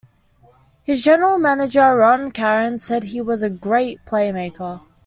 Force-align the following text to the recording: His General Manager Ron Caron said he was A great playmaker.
His 0.81 1.03
General 1.03 1.37
Manager 1.37 1.95
Ron 1.97 2.31
Caron 2.31 2.79
said 2.79 3.03
he 3.03 3.21
was 3.21 3.43
A 3.43 3.51
great 3.51 4.03
playmaker. 4.03 4.81